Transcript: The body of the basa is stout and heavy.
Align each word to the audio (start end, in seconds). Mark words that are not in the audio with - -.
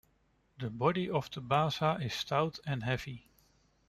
The 0.57 0.71
body 0.71 1.07
of 1.11 1.29
the 1.29 1.43
basa 1.43 2.03
is 2.03 2.15
stout 2.15 2.57
and 2.65 2.81
heavy. 2.81 3.29